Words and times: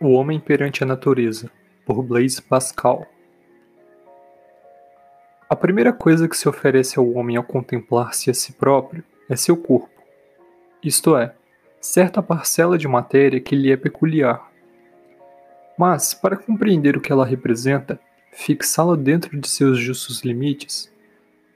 O 0.00 0.12
Homem 0.12 0.38
perante 0.38 0.84
a 0.84 0.86
Natureza, 0.86 1.50
por 1.84 2.04
Blaise 2.04 2.40
Pascal. 2.40 3.04
A 5.50 5.56
primeira 5.56 5.92
coisa 5.92 6.28
que 6.28 6.36
se 6.36 6.48
oferece 6.48 7.00
ao 7.00 7.10
homem 7.14 7.36
ao 7.36 7.42
contemplar-se 7.42 8.30
a 8.30 8.34
si 8.34 8.52
próprio 8.52 9.02
é 9.28 9.34
seu 9.34 9.56
corpo, 9.56 10.00
isto 10.80 11.16
é, 11.16 11.34
certa 11.80 12.22
parcela 12.22 12.78
de 12.78 12.86
matéria 12.86 13.40
que 13.40 13.56
lhe 13.56 13.72
é 13.72 13.76
peculiar. 13.76 14.48
Mas, 15.76 16.14
para 16.14 16.36
compreender 16.36 16.96
o 16.96 17.00
que 17.00 17.10
ela 17.10 17.26
representa, 17.26 17.98
fixá-la 18.30 18.94
dentro 18.94 19.36
de 19.36 19.48
seus 19.48 19.80
justos 19.80 20.20
limites, 20.22 20.94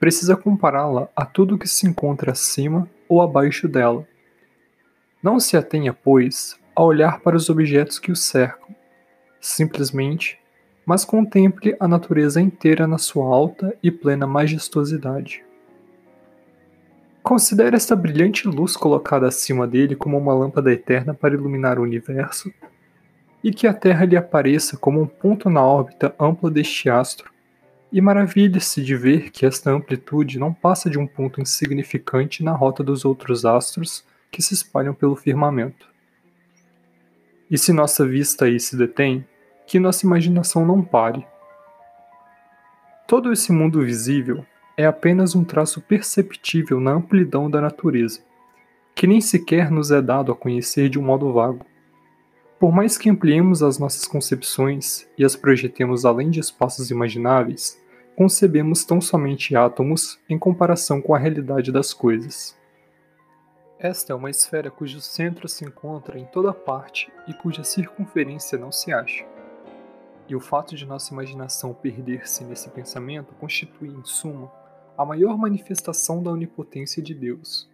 precisa 0.01 0.35
compará-la 0.35 1.07
a 1.15 1.25
tudo 1.25 1.57
que 1.57 1.67
se 1.67 1.87
encontra 1.87 2.33
acima 2.33 2.89
ou 3.07 3.21
abaixo 3.21 3.69
dela. 3.69 4.05
Não 5.21 5.39
se 5.39 5.55
atenha, 5.55 5.93
pois, 5.93 6.61
a 6.75 6.83
olhar 6.83 7.19
para 7.21 7.35
os 7.35 7.49
objetos 7.49 7.99
que 7.99 8.11
o 8.11 8.15
cercam, 8.15 8.75
simplesmente, 9.39 10.39
mas 10.85 11.05
contemple 11.05 11.75
a 11.79 11.87
natureza 11.87 12.41
inteira 12.41 12.85
na 12.87 12.97
sua 12.97 13.25
alta 13.25 13.75
e 13.81 13.89
plena 13.89 14.27
majestosidade. 14.27 15.43
Considere 17.21 17.75
esta 17.75 17.95
brilhante 17.95 18.47
luz 18.47 18.75
colocada 18.75 19.27
acima 19.27 19.65
dele 19.65 19.95
como 19.95 20.17
uma 20.17 20.33
lâmpada 20.33 20.73
eterna 20.73 21.13
para 21.13 21.33
iluminar 21.33 21.79
o 21.79 21.83
universo, 21.83 22.51
e 23.41 23.51
que 23.51 23.67
a 23.67 23.73
Terra 23.73 24.05
lhe 24.05 24.17
apareça 24.17 24.75
como 24.77 25.01
um 25.01 25.07
ponto 25.07 25.49
na 25.49 25.61
órbita 25.61 26.15
ampla 26.19 26.49
deste 26.49 26.89
astro, 26.89 27.31
e 27.91 28.01
maravilhe-se 28.01 28.83
de 28.83 28.95
ver 28.95 29.29
que 29.29 29.45
esta 29.45 29.71
amplitude 29.71 30.39
não 30.39 30.53
passa 30.53 30.89
de 30.89 30.97
um 30.97 31.05
ponto 31.05 31.39
insignificante 31.39 32.43
na 32.43 32.51
rota 32.51 32.83
dos 32.83 33.05
outros 33.05 33.45
astros 33.45 34.03
que 34.31 34.41
se 34.41 34.53
espalham 34.53 34.93
pelo 34.93 35.15
firmamento. 35.15 35.92
E 37.49 37.57
se 37.57 37.71
nossa 37.73 38.05
vista 38.05 38.45
aí 38.45 38.59
se 38.59 38.77
detém, 38.77 39.25
que 39.65 39.79
nossa 39.79 40.05
imaginação 40.05 40.65
não 40.65 40.81
pare. 40.81 41.25
Todo 43.07 43.31
esse 43.31 43.51
mundo 43.51 43.81
visível 43.81 44.45
é 44.75 44.85
apenas 44.85 45.35
um 45.35 45.43
traço 45.43 45.81
perceptível 45.81 46.79
na 46.79 46.91
amplidão 46.91 47.49
da 47.49 47.61
natureza, 47.61 48.21
que 48.95 49.05
nem 49.05 49.21
sequer 49.21 49.69
nos 49.69 49.91
é 49.91 50.01
dado 50.01 50.31
a 50.31 50.35
conhecer 50.35 50.89
de 50.89 50.97
um 50.97 51.03
modo 51.03 51.31
vago. 51.31 51.65
Por 52.59 52.71
mais 52.71 52.97
que 52.97 53.09
ampliemos 53.09 53.61
as 53.61 53.77
nossas 53.77 54.05
concepções 54.05 55.07
e 55.17 55.25
as 55.25 55.35
projetemos 55.35 56.05
além 56.05 56.29
de 56.29 56.39
espaços 56.39 56.89
imagináveis, 56.89 57.79
concebemos 58.15 58.85
tão 58.85 59.01
somente 59.01 59.55
átomos 59.55 60.19
em 60.29 60.39
comparação 60.39 61.01
com 61.01 61.13
a 61.13 61.19
realidade 61.19 61.71
das 61.71 61.93
coisas. 61.93 62.57
Esta 63.83 64.13
é 64.13 64.15
uma 64.15 64.29
esfera 64.29 64.71
cujo 64.71 65.01
centro 65.01 65.45
se 65.49 65.65
encontra 65.65 66.17
em 66.17 66.23
toda 66.23 66.53
parte 66.53 67.11
e 67.27 67.33
cuja 67.33 67.65
circunferência 67.65 68.57
não 68.57 68.71
se 68.71 68.93
acha. 68.93 69.25
E 70.25 70.33
o 70.33 70.39
fato 70.39 70.73
de 70.73 70.85
nossa 70.85 71.13
imaginação 71.13 71.73
perder-se 71.73 72.45
nesse 72.45 72.69
pensamento 72.69 73.33
constitui, 73.33 73.89
em 73.89 74.01
suma, 74.05 74.49
a 74.97 75.03
maior 75.03 75.37
manifestação 75.37 76.23
da 76.23 76.31
onipotência 76.31 77.03
de 77.03 77.13
Deus. 77.13 77.69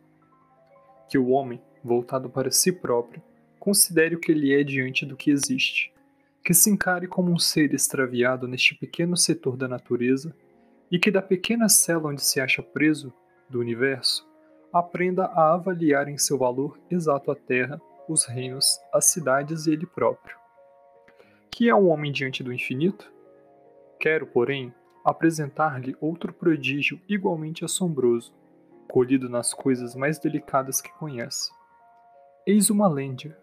Que 1.08 1.20
o 1.20 1.30
homem, 1.30 1.62
voltado 1.84 2.28
para 2.28 2.50
si 2.50 2.72
próprio, 2.72 3.22
considere 3.60 4.16
o 4.16 4.20
que 4.20 4.32
ele 4.32 4.52
é 4.52 4.64
diante 4.64 5.06
do 5.06 5.16
que 5.16 5.30
existe, 5.30 5.94
que 6.44 6.56
se 6.56 6.72
encare 6.72 7.08
como 7.08 7.32
um 7.32 7.38
ser 7.38 7.72
extraviado 7.72 8.48
neste 8.48 8.73
pequeno 8.73 9.16
setor 9.16 9.56
da 9.56 9.68
natureza 9.68 10.36
e 10.90 10.98
que 10.98 11.12
da 11.12 11.22
pequena 11.22 11.70
cela 11.70 12.10
onde 12.10 12.23
se 12.23 12.42
acha 12.42 12.64
preso 12.64 13.14
do 13.48 13.60
universo 13.60 14.28
aprenda 14.73 15.25
a 15.25 15.53
avaliar 15.53 16.08
em 16.08 16.17
seu 16.17 16.38
valor 16.38 16.80
exato 16.89 17.31
a 17.31 17.36
terra, 17.36 17.81
os 18.08 18.25
reinos, 18.25 18.80
as 18.94 19.05
cidades 19.05 19.66
e 19.66 19.71
ele 19.71 19.86
próprio. 19.86 20.38
Que 21.52 21.70
é 21.70 21.76
um 21.76 21.89
homem 21.89 22.11
diante 22.11 22.44
do 22.44 22.54
infinito? 22.54 23.11
Quero, 23.99 24.27
porém, 24.27 24.73
apresentar-lhe 25.04 25.95
outro 25.99 26.32
prodígio 26.33 26.99
igualmente 27.08 27.66
assombroso, 27.66 28.33
colhido 28.88 29.30
nas 29.30 29.54
coisas 29.54 29.95
mais 29.95 30.17
delicadas 30.20 30.82
que 30.82 30.92
conhece. 30.94 31.52
Eis 32.45 32.70
uma 32.70 32.88
lêndia, 32.88 33.38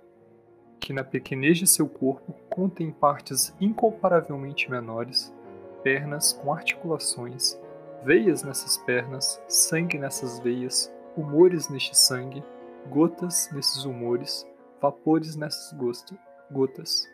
que 0.80 0.92
na 0.92 1.04
pequenez 1.04 1.58
de 1.58 1.66
seu 1.66 1.88
corpo 1.88 2.32
contém 2.48 2.90
partes 2.90 3.54
incomparavelmente 3.60 4.70
menores, 4.70 5.32
pernas 5.82 6.32
com 6.32 6.52
articulações, 6.52 7.58
veias 8.04 8.42
nessas 8.42 8.76
pernas, 8.78 9.40
sangue 9.48 9.98
nessas 9.98 10.38
veias, 10.38 10.92
humores 11.16 11.68
neste 11.68 11.96
sangue, 11.96 12.44
gotas 12.88 13.50
nesses 13.52 13.84
humores, 13.84 14.46
vapores 14.80 15.34
nessas 15.36 15.76
gotas. 16.50 17.08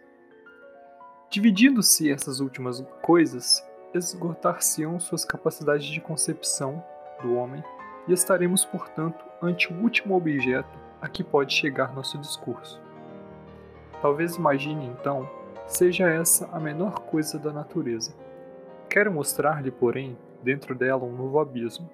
Dividindo-se 1.31 2.11
essas 2.11 2.41
últimas 2.41 2.85
coisas, 3.01 3.65
esgotar-se-ão 3.95 4.99
suas 5.01 5.25
capacidades 5.25 5.87
de 5.87 6.01
concepção 6.01 6.85
do 7.23 7.35
homem 7.35 7.63
e 8.09 8.13
estaremos, 8.13 8.65
portanto, 8.65 9.25
ante 9.41 9.73
o 9.73 9.77
último 9.81 10.17
objeto 10.17 10.79
a 11.01 11.09
que 11.09 11.25
pode 11.25 11.55
chegar 11.55 11.95
nosso 11.95 12.19
discurso. 12.19 12.81
Talvez 14.01 14.37
imagine 14.37 14.87
então 14.87 15.29
seja 15.67 16.09
essa 16.09 16.49
a 16.53 16.61
menor 16.61 17.01
coisa 17.01 17.39
da 17.39 17.53
natureza. 17.53 18.13
Quero 18.89 19.13
mostrar-lhe, 19.13 19.71
porém, 19.71 20.19
dentro 20.43 20.75
dela 20.75 21.05
um 21.05 21.17
novo 21.17 21.39
abismo 21.39 21.89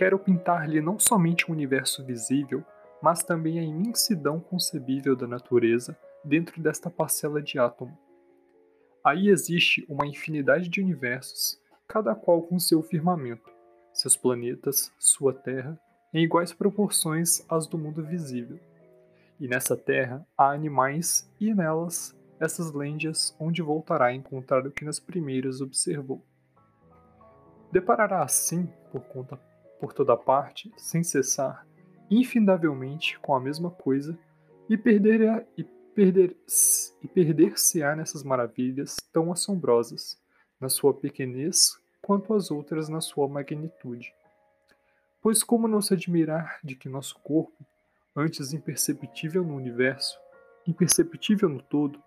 Quero 0.00 0.18
pintar-lhe 0.18 0.80
não 0.80 0.98
somente 0.98 1.46
o 1.46 1.52
universo 1.52 2.02
visível, 2.02 2.64
mas 3.02 3.22
também 3.22 3.60
a 3.60 3.62
imensidão 3.62 4.40
concebível 4.40 5.14
da 5.14 5.26
natureza 5.26 5.94
dentro 6.24 6.58
desta 6.58 6.88
parcela 6.88 7.42
de 7.42 7.58
átomo. 7.58 7.94
Aí 9.04 9.28
existe 9.28 9.84
uma 9.90 10.06
infinidade 10.06 10.70
de 10.70 10.80
universos, 10.80 11.60
cada 11.86 12.14
qual 12.14 12.40
com 12.40 12.58
seu 12.58 12.82
firmamento, 12.82 13.52
seus 13.92 14.16
planetas, 14.16 14.90
sua 14.98 15.34
Terra, 15.34 15.78
em 16.14 16.24
iguais 16.24 16.50
proporções 16.50 17.44
às 17.46 17.66
do 17.66 17.76
mundo 17.76 18.02
visível. 18.02 18.58
E 19.38 19.46
nessa 19.46 19.76
Terra 19.76 20.26
há 20.34 20.50
animais 20.50 21.30
e 21.38 21.52
nelas 21.52 22.18
essas 22.40 22.72
lêndias 22.72 23.36
onde 23.38 23.60
voltará 23.60 24.06
a 24.06 24.14
encontrar 24.14 24.66
o 24.66 24.70
que 24.70 24.82
nas 24.82 24.98
primeiras 24.98 25.60
observou. 25.60 26.24
Deparará 27.70 28.22
assim, 28.22 28.66
por 28.90 29.02
conta 29.02 29.49
por 29.80 29.92
toda 29.94 30.16
parte, 30.16 30.70
sem 30.76 31.02
cessar, 31.02 31.66
infindavelmente 32.10 33.18
com 33.20 33.34
a 33.34 33.40
mesma 33.40 33.70
coisa, 33.70 34.18
e 34.68 34.76
perder 34.76 35.46
e 35.56 35.64
perder 35.94 36.36
e 37.02 37.08
perder-se-á 37.08 37.96
nessas 37.96 38.22
maravilhas 38.22 38.96
tão 39.12 39.32
assombrosas, 39.32 40.20
na 40.60 40.68
sua 40.68 40.92
pequenez 40.92 41.80
quanto 42.02 42.34
as 42.34 42.50
outras 42.50 42.88
na 42.88 43.00
sua 43.00 43.26
magnitude. 43.26 44.12
Pois 45.22 45.42
como 45.42 45.66
não 45.66 45.80
se 45.80 45.94
admirar 45.94 46.58
de 46.62 46.74
que 46.74 46.88
nosso 46.88 47.18
corpo, 47.20 47.64
antes 48.14 48.52
imperceptível 48.52 49.42
no 49.42 49.56
universo, 49.56 50.18
imperceptível 50.66 51.48
no 51.48 51.62
todo, 51.62 52.02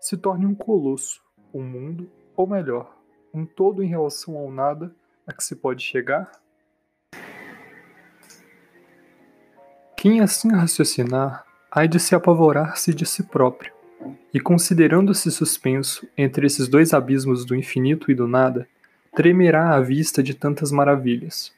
se 0.00 0.16
torne 0.16 0.46
um 0.46 0.54
colosso, 0.54 1.22
um 1.52 1.62
mundo, 1.62 2.10
ou 2.36 2.46
melhor, 2.46 2.96
um 3.32 3.46
todo 3.46 3.82
em 3.82 3.88
relação 3.88 4.36
ao 4.36 4.50
nada 4.50 4.94
a 5.26 5.32
que 5.32 5.42
se 5.42 5.56
pode 5.56 5.82
chegar? 5.82 6.30
Quem 10.08 10.20
assim 10.20 10.52
raciocinar, 10.52 11.44
há 11.68 11.84
de 11.84 11.98
se 11.98 12.14
apavorar-se 12.14 12.94
de 12.94 13.04
si 13.04 13.24
próprio, 13.24 13.72
e 14.32 14.38
considerando-se 14.38 15.32
suspenso 15.32 16.06
entre 16.16 16.46
esses 16.46 16.68
dois 16.68 16.94
abismos 16.94 17.44
do 17.44 17.56
infinito 17.56 18.08
e 18.08 18.14
do 18.14 18.28
nada, 18.28 18.68
tremerá 19.16 19.74
à 19.74 19.80
vista 19.80 20.22
de 20.22 20.32
tantas 20.32 20.70
maravilhas. 20.70 21.52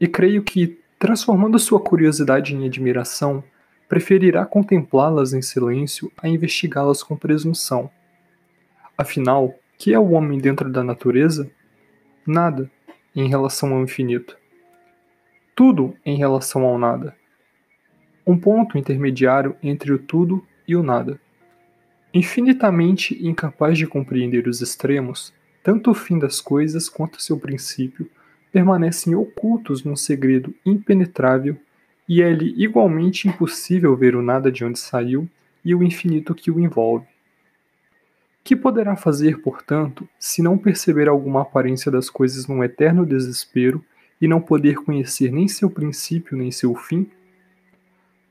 E 0.00 0.08
creio 0.08 0.42
que, 0.42 0.78
transformando 0.98 1.58
sua 1.58 1.78
curiosidade 1.78 2.56
em 2.56 2.64
admiração, 2.64 3.44
preferirá 3.86 4.46
contemplá-las 4.46 5.34
em 5.34 5.42
silêncio 5.42 6.10
a 6.16 6.26
investigá-las 6.26 7.02
com 7.02 7.18
presunção. 7.18 7.90
Afinal, 8.96 9.54
que 9.76 9.92
é 9.92 9.98
o 9.98 10.12
homem 10.12 10.38
dentro 10.38 10.70
da 10.70 10.82
natureza? 10.82 11.50
Nada 12.26 12.70
em 13.14 13.28
relação 13.28 13.74
ao 13.74 13.82
infinito. 13.82 14.38
Tudo 15.54 15.94
em 16.02 16.16
relação 16.16 16.64
ao 16.64 16.78
nada 16.78 17.14
um 18.28 18.38
ponto 18.38 18.76
intermediário 18.76 19.56
entre 19.62 19.90
o 19.90 19.98
tudo 19.98 20.44
e 20.66 20.76
o 20.76 20.82
nada. 20.82 21.18
Infinitamente 22.12 23.18
incapaz 23.26 23.78
de 23.78 23.86
compreender 23.86 24.46
os 24.46 24.60
extremos, 24.60 25.32
tanto 25.62 25.90
o 25.90 25.94
fim 25.94 26.18
das 26.18 26.38
coisas 26.38 26.90
quanto 26.90 27.22
seu 27.22 27.38
princípio 27.38 28.06
permanecem 28.52 29.14
ocultos 29.14 29.82
num 29.82 29.96
segredo 29.96 30.54
impenetrável 30.64 31.56
e 32.06 32.20
é-lhe 32.20 32.52
igualmente 32.62 33.26
impossível 33.26 33.96
ver 33.96 34.14
o 34.14 34.20
nada 34.20 34.52
de 34.52 34.62
onde 34.62 34.78
saiu 34.78 35.26
e 35.64 35.74
o 35.74 35.82
infinito 35.82 36.34
que 36.34 36.50
o 36.50 36.60
envolve. 36.60 37.06
Que 38.44 38.54
poderá 38.54 38.94
fazer, 38.94 39.40
portanto, 39.40 40.06
se 40.18 40.42
não 40.42 40.58
perceber 40.58 41.08
alguma 41.08 41.42
aparência 41.42 41.90
das 41.90 42.10
coisas 42.10 42.46
num 42.46 42.62
eterno 42.62 43.06
desespero 43.06 43.82
e 44.20 44.28
não 44.28 44.38
poder 44.38 44.76
conhecer 44.76 45.32
nem 45.32 45.48
seu 45.48 45.70
princípio 45.70 46.36
nem 46.36 46.50
seu 46.50 46.74
fim? 46.74 47.10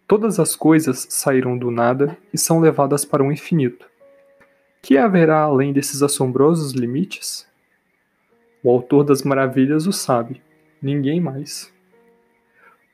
Todas 0.07 0.39
as 0.39 0.55
coisas 0.55 1.05
saíram 1.09 1.57
do 1.57 1.69
nada 1.69 2.17
e 2.33 2.37
são 2.37 2.61
levadas 2.61 3.03
para 3.03 3.21
o 3.21 3.29
infinito. 3.29 3.89
Que 4.81 4.97
haverá 4.97 5.41
além 5.41 5.73
desses 5.73 6.01
assombrosos 6.01 6.71
limites? 6.71 7.45
O 8.63 8.71
autor 8.71 9.03
das 9.03 9.23
maravilhas 9.23 9.85
o 9.85 9.91
sabe, 9.91 10.41
ninguém 10.81 11.19
mais. 11.19 11.73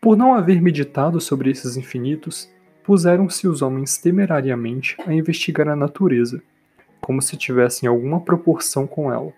Por 0.02 0.18
não 0.18 0.34
haver 0.34 0.60
meditado 0.60 1.22
sobre 1.22 1.52
esses 1.52 1.78
infinitos, 1.78 2.52
puseram-se 2.84 3.48
os 3.48 3.62
homens 3.62 3.96
temerariamente 3.96 4.98
a 5.06 5.14
investigar 5.14 5.70
a 5.70 5.76
natureza, 5.76 6.42
como 7.00 7.22
se 7.22 7.38
tivessem 7.38 7.88
alguma 7.88 8.22
proporção 8.22 8.88
com 8.88 9.14
ela. 9.14 9.32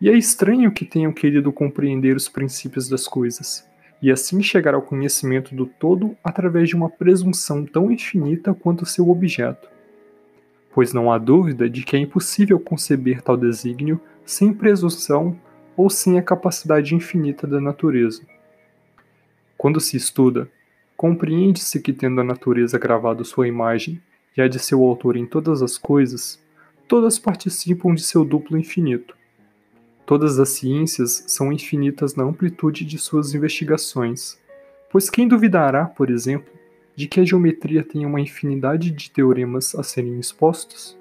E 0.00 0.08
é 0.08 0.16
estranho 0.16 0.72
que 0.72 0.86
tenham 0.86 1.12
querido 1.12 1.52
compreender 1.52 2.16
os 2.16 2.30
princípios 2.30 2.88
das 2.88 3.06
coisas, 3.06 3.68
e 4.00 4.10
assim 4.10 4.42
chegar 4.42 4.74
ao 4.74 4.82
conhecimento 4.82 5.54
do 5.54 5.66
todo 5.66 6.16
através 6.22 6.68
de 6.68 6.76
uma 6.76 6.90
presunção 6.90 7.64
tão 7.64 7.90
infinita 7.90 8.54
quanto 8.54 8.86
seu 8.86 9.08
objeto. 9.08 9.68
Pois 10.72 10.92
não 10.92 11.10
há 11.10 11.18
dúvida 11.18 11.68
de 11.70 11.82
que 11.82 11.96
é 11.96 11.98
impossível 11.98 12.60
conceber 12.60 13.22
tal 13.22 13.36
desígnio 13.36 14.00
sem 14.24 14.52
presunção 14.52 15.38
ou 15.76 15.88
sem 15.88 16.18
a 16.18 16.22
capacidade 16.22 16.94
infinita 16.94 17.46
da 17.46 17.60
natureza. 17.60 18.22
Quando 19.56 19.80
se 19.80 19.96
estuda, 19.96 20.50
compreende-se 20.96 21.80
que, 21.80 21.92
tendo 21.92 22.20
a 22.20 22.24
natureza 22.24 22.78
gravado 22.78 23.24
sua 23.24 23.48
imagem 23.48 24.00
e 24.36 24.42
a 24.42 24.48
de 24.48 24.58
seu 24.58 24.82
autor 24.82 25.16
em 25.16 25.26
todas 25.26 25.62
as 25.62 25.78
coisas, 25.78 26.42
todas 26.86 27.18
participam 27.18 27.94
de 27.94 28.02
seu 28.02 28.24
duplo 28.24 28.58
infinito 28.58 29.16
Todas 30.06 30.38
as 30.38 30.50
ciências 30.50 31.24
são 31.26 31.52
infinitas 31.52 32.14
na 32.14 32.22
amplitude 32.22 32.84
de 32.84 32.96
suas 32.96 33.34
investigações, 33.34 34.38
pois 34.88 35.10
quem 35.10 35.26
duvidará, 35.26 35.84
por 35.84 36.10
exemplo, 36.10 36.52
de 36.94 37.08
que 37.08 37.18
a 37.18 37.24
geometria 37.24 37.82
tem 37.82 38.06
uma 38.06 38.20
infinidade 38.20 38.92
de 38.92 39.10
teoremas 39.10 39.74
a 39.74 39.82
serem 39.82 40.20
expostos? 40.20 40.96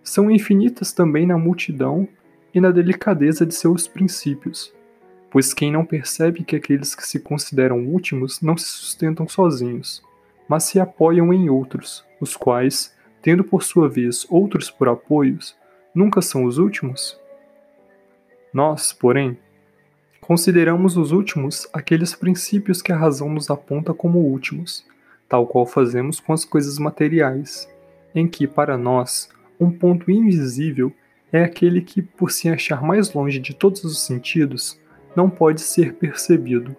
São 0.00 0.30
infinitas 0.30 0.92
também 0.92 1.26
na 1.26 1.36
multidão 1.36 2.06
e 2.54 2.60
na 2.60 2.70
delicadeza 2.70 3.44
de 3.44 3.52
seus 3.52 3.88
princípios, 3.88 4.72
pois 5.28 5.52
quem 5.52 5.72
não 5.72 5.84
percebe 5.84 6.44
que 6.44 6.54
aqueles 6.54 6.94
que 6.94 7.04
se 7.04 7.18
consideram 7.18 7.84
últimos 7.84 8.40
não 8.40 8.56
se 8.56 8.68
sustentam 8.68 9.26
sozinhos, 9.26 10.04
mas 10.48 10.62
se 10.62 10.78
apoiam 10.78 11.32
em 11.32 11.50
outros, 11.50 12.04
os 12.20 12.36
quais, 12.36 12.94
tendo 13.20 13.42
por 13.42 13.64
sua 13.64 13.88
vez 13.88 14.24
outros 14.30 14.70
por 14.70 14.88
apoios, 14.88 15.56
nunca 15.92 16.22
são 16.22 16.44
os 16.44 16.58
últimos? 16.58 17.18
Nós, 18.54 18.92
porém, 18.92 19.36
consideramos 20.20 20.96
os 20.96 21.10
últimos 21.10 21.68
aqueles 21.72 22.14
princípios 22.14 22.80
que 22.80 22.92
a 22.92 22.96
razão 22.96 23.28
nos 23.28 23.50
aponta 23.50 23.92
como 23.92 24.20
últimos, 24.20 24.86
tal 25.28 25.44
qual 25.44 25.66
fazemos 25.66 26.20
com 26.20 26.32
as 26.32 26.44
coisas 26.44 26.78
materiais, 26.78 27.68
em 28.14 28.28
que, 28.28 28.46
para 28.46 28.78
nós, 28.78 29.28
um 29.58 29.72
ponto 29.72 30.08
invisível 30.08 30.92
é 31.32 31.42
aquele 31.42 31.82
que, 31.82 32.00
por 32.00 32.30
se 32.30 32.48
achar 32.48 32.80
mais 32.80 33.12
longe 33.12 33.40
de 33.40 33.52
todos 33.52 33.82
os 33.82 34.06
sentidos, 34.06 34.78
não 35.16 35.28
pode 35.28 35.60
ser 35.60 35.94
percebido, 35.94 36.76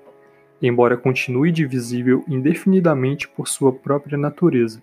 embora 0.61 0.95
continue 0.95 1.51
divisível 1.51 2.23
indefinidamente 2.25 3.27
por 3.27 3.49
sua 3.49 3.73
própria 3.73 4.17
natureza. 4.17 4.81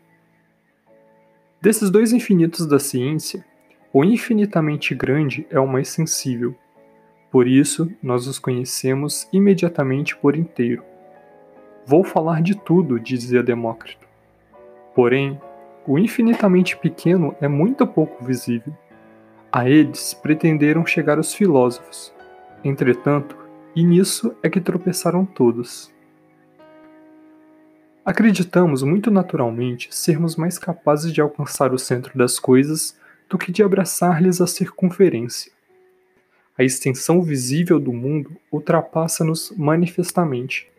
Desses 1.59 1.89
dois 1.89 2.13
infinitos 2.13 2.67
da 2.67 2.79
ciência, 2.79 3.43
o 3.95 4.05
infinitamente 4.05 4.95
grande 4.95 5.47
é 5.49 5.59
o 5.59 5.67
mais 5.67 5.89
sensível, 5.89 6.55
por 7.33 7.49
isso, 7.49 7.91
nós 8.03 8.27
os 8.27 8.39
conhecemos 8.39 9.27
imediatamente 9.33 10.15
por 10.15 10.37
inteiro. 10.37 10.85
Vou 11.87 12.05
falar 12.05 12.43
de 12.43 12.55
tudo, 12.55 13.01
dizia 13.01 13.43
Demócrito. 13.43 14.07
Porém, 14.95 15.41
o 15.87 15.99
infinitamente 15.99 16.77
pequeno 16.77 17.35
é 17.41 17.49
muito 17.49 17.87
pouco 17.87 18.23
visível. 18.23 18.77
A 19.51 19.67
eles 19.67 20.13
pretenderam 20.13 20.85
chegar 20.85 21.19
os 21.19 21.33
filósofos. 21.33 22.13
Entretanto, 22.63 23.35
e 23.75 23.83
nisso 23.83 24.37
é 24.43 24.51
que 24.51 24.61
tropeçaram 24.61 25.25
todos. 25.25 25.91
Acreditamos 28.05 28.83
muito 28.83 29.11
naturalmente 29.11 29.89
sermos 29.91 30.37
mais 30.37 30.59
capazes 30.59 31.11
de 31.11 31.23
alcançar 31.23 31.73
o 31.73 31.79
centro 31.79 32.17
das 32.19 32.39
coisas 32.39 32.95
do 33.27 33.39
que 33.39 33.51
de 33.51 33.63
abraçar-lhes 33.63 34.39
a 34.43 34.47
circunferência 34.47 35.51
a 36.57 36.63
extensão 36.63 37.23
visível 37.23 37.81
do 37.81 37.93
mundo 37.93 38.37
ultrapassa-nos 38.51 39.53
manifestamente. 39.57 40.71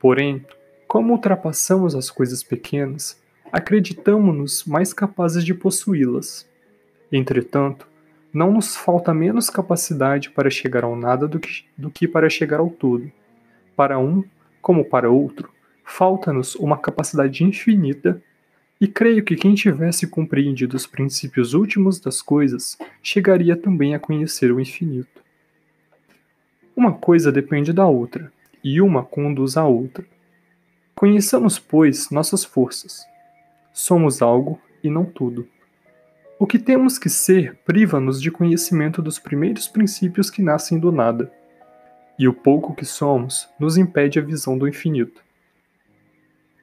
Porém, 0.00 0.44
como 0.86 1.12
ultrapassamos 1.12 1.94
as 1.94 2.10
coisas 2.10 2.42
pequenas, 2.42 3.20
acreditamos-nos 3.52 4.64
mais 4.64 4.92
capazes 4.92 5.44
de 5.44 5.54
possuí-las. 5.54 6.48
Entretanto, 7.10 7.88
não 8.32 8.52
nos 8.52 8.76
falta 8.76 9.14
menos 9.14 9.48
capacidade 9.48 10.30
para 10.30 10.50
chegar 10.50 10.84
ao 10.84 10.96
nada 10.96 11.26
do 11.26 11.40
que, 11.40 11.64
do 11.76 11.90
que 11.90 12.06
para 12.06 12.28
chegar 12.28 12.60
ao 12.60 12.68
todo. 12.68 13.10
Para 13.74 13.98
um, 13.98 14.24
como 14.60 14.84
para 14.84 15.10
outro, 15.10 15.50
falta-nos 15.84 16.54
uma 16.56 16.76
capacidade 16.76 17.44
infinita 17.44 18.20
e 18.80 18.86
creio 18.86 19.24
que 19.24 19.36
quem 19.36 19.54
tivesse 19.54 20.06
compreendido 20.06 20.76
os 20.76 20.86
princípios 20.86 21.54
últimos 21.54 21.98
das 21.98 22.20
coisas 22.20 22.76
chegaria 23.02 23.56
também 23.56 23.94
a 23.94 23.98
conhecer 23.98 24.52
o 24.52 24.60
infinito. 24.60 25.22
Uma 26.76 26.92
coisa 26.92 27.32
depende 27.32 27.72
da 27.72 27.86
outra, 27.86 28.30
e 28.62 28.80
uma 28.80 29.02
conduz 29.02 29.56
à 29.56 29.64
outra. 29.64 30.04
Conheçamos, 30.94 31.58
pois, 31.58 32.10
nossas 32.10 32.44
forças. 32.44 33.06
Somos 33.72 34.20
algo 34.20 34.60
e 34.82 34.90
não 34.90 35.04
tudo. 35.04 35.48
O 36.38 36.46
que 36.46 36.58
temos 36.58 36.98
que 36.98 37.08
ser 37.08 37.56
priva-nos 37.64 38.20
de 38.20 38.30
conhecimento 38.30 39.00
dos 39.00 39.18
primeiros 39.18 39.68
princípios 39.68 40.28
que 40.28 40.42
nascem 40.42 40.78
do 40.78 40.92
nada, 40.92 41.32
e 42.18 42.28
o 42.28 42.32
pouco 42.34 42.74
que 42.74 42.84
somos 42.84 43.48
nos 43.58 43.78
impede 43.78 44.18
a 44.18 44.22
visão 44.22 44.58
do 44.58 44.68
infinito. 44.68 45.25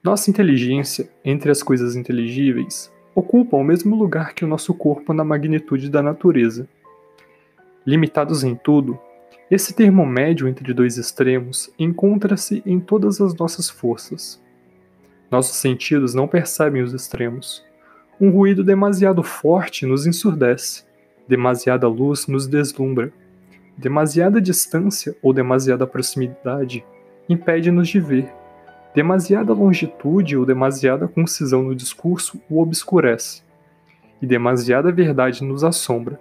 Nossa 0.04 0.28
inteligência, 0.28 1.08
entre 1.24 1.50
as 1.50 1.62
coisas 1.62 1.96
inteligíveis, 1.96 2.92
ocupa 3.14 3.56
o 3.56 3.64
mesmo 3.64 3.96
lugar 3.96 4.34
que 4.34 4.44
o 4.44 4.46
nosso 4.46 4.74
corpo 4.74 5.14
na 5.14 5.24
magnitude 5.24 5.88
da 5.88 6.02
natureza. 6.02 6.68
Limitados 7.86 8.44
em 8.44 8.54
tudo, 8.54 8.98
esse 9.50 9.72
termo 9.72 10.04
médio 10.04 10.46
entre 10.46 10.74
dois 10.74 10.98
extremos 10.98 11.72
encontra-se 11.78 12.62
em 12.66 12.78
todas 12.78 13.18
as 13.18 13.34
nossas 13.34 13.70
forças. 13.70 14.38
Nossos 15.30 15.56
sentidos 15.56 16.12
não 16.12 16.28
percebem 16.28 16.82
os 16.82 16.92
extremos. 16.92 17.64
Um 18.20 18.28
ruído 18.28 18.62
demasiado 18.62 19.22
forte 19.22 19.86
nos 19.86 20.06
ensurdece, 20.06 20.84
demasiada 21.26 21.88
luz 21.88 22.26
nos 22.26 22.46
deslumbra, 22.46 23.10
demasiada 23.74 24.38
distância 24.38 25.16
ou 25.22 25.32
demasiada 25.32 25.86
proximidade 25.86 26.84
impede-nos 27.26 27.88
de 27.88 28.00
ver 28.00 28.43
Demasiada 28.94 29.52
longitude 29.52 30.36
ou 30.36 30.46
demasiada 30.46 31.08
concisão 31.08 31.64
no 31.64 31.74
discurso 31.74 32.40
o 32.48 32.62
obscurece, 32.62 33.42
e 34.22 34.26
demasiada 34.26 34.92
verdade 34.92 35.42
nos 35.42 35.64
assombra. 35.64 36.20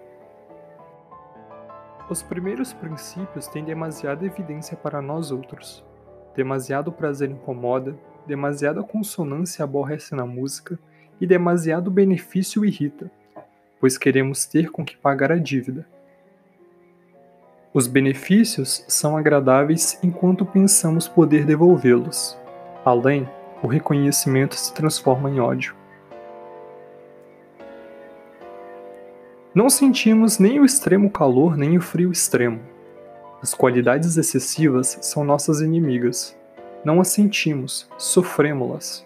Os 2.10 2.24
primeiros 2.24 2.74
princípios 2.74 3.48
têm 3.48 3.64
demasiada 3.64 4.26
evidência 4.26 4.76
para 4.76 5.02
nós 5.04 5.32
outros. 5.32 5.86
Demasiado 6.36 6.92
prazer 6.92 7.30
incomoda, 7.30 7.96
demasiada 8.26 8.82
consonância 8.82 9.64
aborrece 9.64 10.16
na 10.16 10.26
música 10.26 10.80
e 11.22 11.28
demasiado 11.28 11.92
benefício 11.92 12.66
irrita, 12.66 13.12
pois 13.80 14.00
queremos 14.00 14.46
ter 14.46 14.72
com 14.72 14.84
que 14.84 14.98
pagar 14.98 15.32
a 15.32 15.38
dívida. 15.38 15.88
Os 17.72 17.86
benefícios 17.86 18.84
são 18.88 19.16
agradáveis 19.16 20.00
enquanto 20.04 20.44
pensamos 20.44 21.08
poder 21.08 21.46
devolvê-los. 21.46 22.42
Além, 22.86 23.30
o 23.62 23.68
reconhecimento 23.68 24.56
se 24.56 24.74
transforma 24.74 25.30
em 25.30 25.40
ódio. 25.40 25.74
Não 29.56 29.70
sentimos 29.70 30.40
nem 30.40 30.60
o 30.60 30.66
extremo 30.66 31.10
calor 31.10 31.56
nem 31.56 31.78
o 31.78 31.82
frio 31.82 32.12
extremo. 32.12 32.60
As 33.42 33.54
qualidades 33.54 34.18
excessivas 34.18 34.98
são 35.02 35.24
nossas 35.24 35.62
inimigas. 35.62 36.36
Não 36.84 37.00
as 37.00 37.10
sentimos, 37.10 37.88
sofremos-las. 37.98 39.06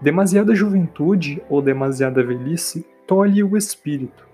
Demasiada 0.00 0.54
juventude 0.54 1.42
ou 1.48 1.60
demasiada 1.60 2.22
velhice 2.22 2.86
tolhe 3.06 3.42
o 3.42 3.56
espírito, 3.56 4.28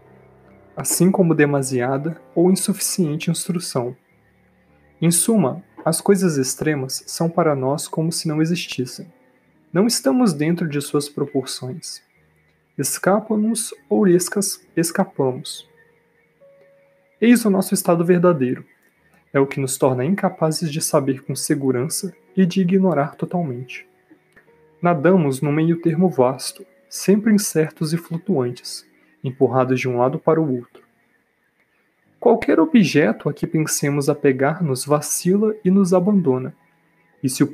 assim 0.77 1.11
como 1.11 1.35
demasiada 1.35 2.21
ou 2.35 2.51
insuficiente 2.51 3.31
instrução. 3.31 3.97
Em 5.01 5.11
suma, 5.11 5.63
as 5.85 6.01
coisas 6.01 6.39
extremas 6.39 7.05
são 7.07 7.29
para 7.29 7.55
nós 7.55 7.87
como 7.87 8.11
se 8.11 8.27
não 8.27 8.41
existissem. 8.41 9.13
Não 9.71 9.87
estamos 9.87 10.33
dentro 10.33 10.67
de 10.67 10.81
suas 10.81 11.11
proporções. 11.11 12.03
Escapam-nos 12.79 13.75
ou 13.89 14.09
escas, 14.09 14.67
escapamos. 14.75 15.69
Eis 17.21 17.45
o 17.45 17.51
nosso 17.51 17.75
estado 17.75 18.03
verdadeiro. 18.05 18.65
É 19.31 19.39
o 19.39 19.47
que 19.47 19.61
nos 19.61 19.77
torna 19.77 20.05
incapazes 20.05 20.73
de 20.73 20.81
saber 20.81 21.23
com 21.23 21.37
segurança 21.37 22.15
e 22.35 22.47
de 22.47 22.63
ignorar 22.63 23.15
totalmente. 23.17 23.87
Nadamos 24.81 25.43
no 25.43 25.53
meio 25.53 25.83
termo 25.83 26.09
vasto, 26.09 26.65
sempre 26.89 27.33
incertos 27.33 27.93
e 27.93 27.99
flutuantes, 27.99 28.87
empurrados 29.23 29.81
de 29.81 29.89
um 29.89 29.99
lado 29.99 30.19
para 30.19 30.41
o 30.41 30.57
outro. 30.57 30.84
Qualquer 32.25 32.59
objeto 32.59 33.29
a 33.29 33.35
que 33.35 33.47
pensemos 33.47 34.09
apegar-nos 34.09 34.87
vacila 34.87 35.55
e 35.63 35.71
nos 35.71 35.93
abandona, 35.93 36.55
e 37.23 37.29
se 37.29 37.45
o 37.45 37.53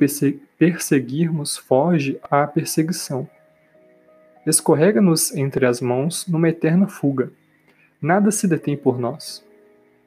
perseguirmos, 0.56 1.56
foge 1.56 2.20
à 2.22 2.46
perseguição. 2.46 3.28
Escorrega-nos 4.46 5.34
entre 5.34 5.66
as 5.66 5.80
mãos 5.80 6.24
numa 6.28 6.48
eterna 6.48 6.86
fuga. 6.86 7.32
Nada 8.00 8.30
se 8.30 8.46
detém 8.46 8.76
por 8.76 8.96
nós. 8.96 9.44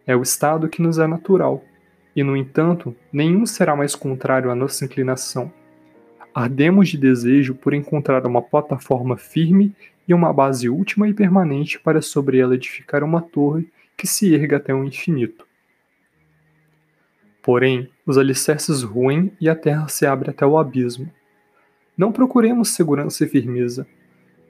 É 0.08 0.16
o 0.16 0.22
estado 0.22 0.70
que 0.70 0.82
nos 0.82 0.98
é 0.98 1.08
natural, 1.08 1.62
e, 2.16 2.24
no 2.24 2.38
entanto, 2.38 2.96
nenhum 3.12 3.46
será 3.46 3.76
mais 3.76 3.96
contrário 3.96 4.50
à 4.50 4.56
nossa 4.56 4.86
inclinação. 4.86 5.52
Ardemos 6.34 6.88
de 6.88 6.98
desejo 6.98 7.54
por 7.54 7.74
encontrar 7.74 8.26
uma 8.26 8.42
plataforma 8.42 9.18
firme 9.18 9.76
e 10.08 10.14
uma 10.14 10.32
base 10.32 10.70
última 10.70 11.10
e 11.10 11.14
permanente 11.14 11.78
para 11.78 12.02
sobre 12.02 12.38
ela 12.38 12.56
edificar 12.56 13.04
uma 13.04 13.22
torre 13.22 13.68
que 13.98 14.08
se 14.08 14.34
erga 14.34 14.58
até 14.58 14.74
o 14.74 14.84
infinito. 14.84 15.46
Porém, 17.42 17.90
os 18.06 18.18
alicerces 18.18 18.84
ruem 18.84 19.32
e 19.40 19.50
a 19.50 19.56
terra 19.56 19.88
se 19.88 20.06
abre 20.06 20.30
até 20.30 20.46
o 20.46 20.58
abismo. 20.58 21.12
Não 21.98 22.12
procuremos 22.12 22.70
segurança 22.70 23.24
e 23.24 23.28
firmeza. 23.28 23.86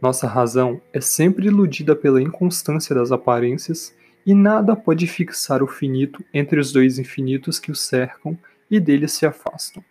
Nossa 0.01 0.27
razão 0.27 0.81
é 0.91 1.01
sempre 1.01 1.47
iludida 1.47 1.95
pela 1.95 2.21
inconstância 2.21 2.93
das 2.93 3.11
aparências 3.11 3.95
e 4.25 4.33
nada 4.33 4.75
pode 4.75 5.07
fixar 5.07 5.63
o 5.63 5.67
finito 5.67 6.23
entre 6.33 6.59
os 6.59 6.71
dois 6.71 6.99
infinitos 6.99 7.59
que 7.59 7.71
o 7.71 7.75
cercam 7.75 8.37
e 8.69 8.79
dele 8.79 9.07
se 9.07 9.25
afastam. 9.25 9.83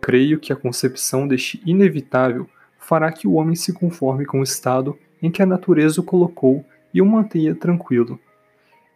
Creio 0.00 0.38
que 0.38 0.52
a 0.52 0.56
concepção 0.56 1.26
deste 1.26 1.60
inevitável 1.66 2.48
fará 2.78 3.10
que 3.10 3.26
o 3.26 3.32
homem 3.32 3.56
se 3.56 3.72
conforme 3.72 4.24
com 4.24 4.40
o 4.40 4.44
estado 4.44 4.96
em 5.20 5.30
que 5.30 5.42
a 5.42 5.46
natureza 5.46 6.00
o 6.00 6.04
colocou 6.04 6.64
e 6.96 7.02
o 7.02 7.04
mantenha 7.04 7.54
tranquilo. 7.54 8.18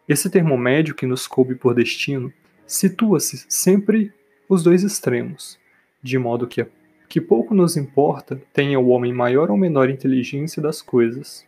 Esse 0.09 0.27
termo 0.27 0.57
médio 0.57 0.95
que 0.95 1.05
nos 1.05 1.27
coube 1.27 1.53
por 1.53 1.75
destino 1.75 2.33
situa-se 2.65 3.45
sempre 3.47 4.11
os 4.49 4.63
dois 4.63 4.81
extremos, 4.81 5.59
de 6.01 6.17
modo 6.17 6.47
que, 6.47 6.65
que 7.07 7.21
pouco 7.21 7.53
nos 7.53 7.77
importa 7.77 8.41
tenha 8.51 8.79
o 8.79 8.87
homem 8.87 9.13
maior 9.13 9.51
ou 9.51 9.55
menor 9.55 9.87
inteligência 9.87 10.59
das 10.59 10.81
coisas. 10.81 11.45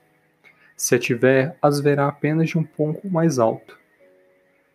Se 0.78 0.94
a 0.94 1.00
tiver, 1.00 1.58
as 1.60 1.80
verá 1.80 2.08
apenas 2.08 2.50
de 2.50 2.60
um 2.60 2.64
ponto 2.64 3.10
mais 3.10 3.40
alto. 3.40 3.80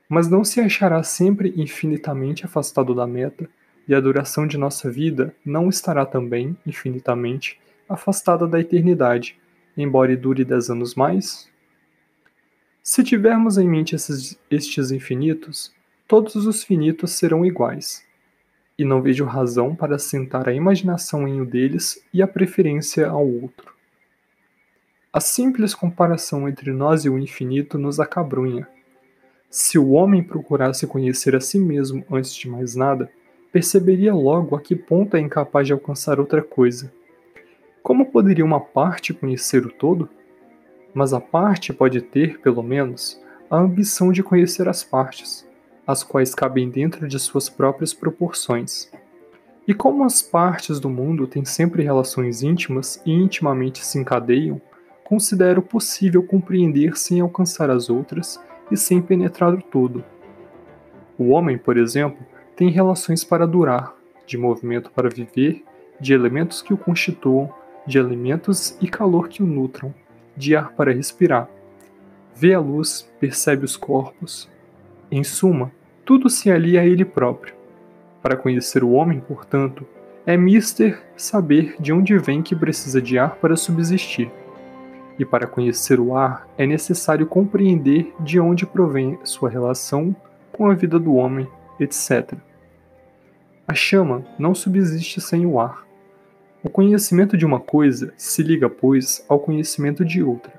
Mas 0.08 0.28
não 0.28 0.42
se 0.42 0.60
achará 0.60 1.04
sempre 1.04 1.54
infinitamente 1.56 2.44
afastado 2.44 2.92
da 2.92 3.06
meta, 3.06 3.48
e 3.86 3.94
a 3.94 4.00
duração 4.00 4.48
de 4.48 4.58
nossa 4.58 4.90
vida 4.90 5.32
não 5.44 5.68
estará 5.68 6.04
também, 6.04 6.56
infinitamente, 6.66 7.60
afastada 7.88 8.48
da 8.48 8.58
eternidade, 8.58 9.38
embora 9.76 10.16
dure 10.16 10.44
dez 10.44 10.70
anos 10.70 10.96
mais? 10.96 11.48
Se 12.82 13.04
tivermos 13.04 13.58
em 13.58 13.68
mente 13.68 13.94
esses, 13.94 14.38
estes 14.50 14.90
infinitos, 14.90 15.72
todos 16.06 16.34
os 16.46 16.64
finitos 16.64 17.12
serão 17.12 17.44
iguais, 17.44 18.04
e 18.78 18.84
não 18.84 19.02
vejo 19.02 19.24
razão 19.24 19.74
para 19.74 19.98
sentar 19.98 20.48
a 20.48 20.54
imaginação 20.54 21.26
em 21.26 21.40
um 21.40 21.44
deles 21.44 22.02
e 22.14 22.22
a 22.22 22.28
preferência 22.28 23.08
ao 23.08 23.26
outro. 23.26 23.74
A 25.12 25.20
simples 25.20 25.74
comparação 25.74 26.48
entre 26.48 26.70
nós 26.70 27.04
e 27.04 27.08
o 27.08 27.18
infinito 27.18 27.76
nos 27.76 27.98
acabrunha. 27.98 28.68
Se 29.50 29.78
o 29.78 29.90
homem 29.90 30.22
procurasse 30.22 30.86
conhecer 30.86 31.34
a 31.34 31.40
si 31.40 31.58
mesmo 31.58 32.04
antes 32.10 32.34
de 32.34 32.48
mais 32.48 32.74
nada, 32.74 33.10
perceberia 33.50 34.14
logo 34.14 34.54
a 34.54 34.60
que 34.60 34.76
ponto 34.76 35.16
é 35.16 35.20
incapaz 35.20 35.66
de 35.66 35.72
alcançar 35.72 36.20
outra 36.20 36.42
coisa. 36.42 36.92
Como 37.82 38.12
poderia 38.12 38.44
uma 38.44 38.60
parte 38.60 39.14
conhecer 39.14 39.64
o 39.64 39.70
todo? 39.70 40.08
Mas 40.94 41.12
a 41.12 41.20
parte 41.20 41.72
pode 41.72 42.00
ter, 42.00 42.40
pelo 42.40 42.62
menos, 42.62 43.20
a 43.50 43.56
ambição 43.56 44.12
de 44.12 44.22
conhecer 44.22 44.68
as 44.68 44.84
partes, 44.84 45.46
as 45.86 46.02
quais 46.02 46.34
cabem 46.34 46.68
dentro 46.68 47.08
de 47.08 47.18
suas 47.18 47.48
próprias 47.48 47.94
proporções. 47.94 48.90
E 49.66 49.74
como 49.74 50.04
as 50.04 50.22
partes 50.22 50.80
do 50.80 50.88
mundo 50.88 51.26
têm 51.26 51.44
sempre 51.44 51.82
relações 51.82 52.42
íntimas 52.42 53.02
e 53.04 53.12
intimamente 53.12 53.84
se 53.84 53.98
encadeiam, 53.98 54.60
considero 55.04 55.62
possível 55.62 56.22
compreender 56.22 56.96
sem 56.98 57.20
alcançar 57.20 57.70
as 57.70 57.88
outras 57.88 58.38
e 58.70 58.76
sem 58.76 59.00
penetrar 59.00 59.54
o 59.54 59.62
todo. 59.62 60.04
O 61.18 61.30
homem, 61.30 61.56
por 61.56 61.76
exemplo, 61.76 62.18
tem 62.54 62.70
relações 62.70 63.24
para 63.24 63.46
durar, 63.46 63.94
de 64.26 64.36
movimento 64.36 64.90
para 64.90 65.08
viver, 65.08 65.64
de 65.98 66.12
elementos 66.12 66.60
que 66.60 66.74
o 66.74 66.78
constituam, 66.78 67.52
de 67.86 67.98
alimentos 67.98 68.76
e 68.80 68.88
calor 68.88 69.28
que 69.28 69.42
o 69.42 69.46
nutram, 69.46 69.94
de 70.38 70.56
ar 70.56 70.72
para 70.72 70.92
respirar. 70.92 71.48
Vê 72.34 72.54
a 72.54 72.60
luz, 72.60 73.10
percebe 73.18 73.64
os 73.64 73.76
corpos. 73.76 74.48
Em 75.10 75.24
suma, 75.24 75.72
tudo 76.04 76.30
se 76.30 76.50
alia 76.50 76.80
a 76.80 76.86
ele 76.86 77.04
próprio. 77.04 77.54
Para 78.22 78.36
conhecer 78.36 78.84
o 78.84 78.92
homem, 78.92 79.20
portanto, 79.20 79.86
é 80.24 80.36
mister 80.36 81.02
saber 81.16 81.76
de 81.80 81.92
onde 81.92 82.16
vem 82.16 82.42
que 82.42 82.54
precisa 82.54 83.02
de 83.02 83.18
ar 83.18 83.36
para 83.36 83.56
subsistir 83.56 84.30
e 85.18 85.24
para 85.24 85.46
conhecer 85.46 85.98
o 85.98 86.16
ar 86.16 86.46
é 86.56 86.64
necessário 86.64 87.26
compreender 87.26 88.14
de 88.20 88.38
onde 88.38 88.64
provém 88.64 89.18
sua 89.24 89.50
relação 89.50 90.14
com 90.52 90.70
a 90.70 90.74
vida 90.74 90.98
do 90.98 91.14
homem, 91.14 91.48
etc. 91.80 92.34
A 93.66 93.74
chama 93.74 94.24
não 94.38 94.54
subsiste 94.54 95.20
sem 95.20 95.44
o 95.44 95.60
ar. 95.60 95.87
O 96.68 96.70
conhecimento 96.70 97.34
de 97.34 97.46
uma 97.46 97.58
coisa 97.58 98.12
se 98.14 98.42
liga, 98.42 98.68
pois, 98.68 99.24
ao 99.26 99.40
conhecimento 99.40 100.04
de 100.04 100.22
outra. 100.22 100.52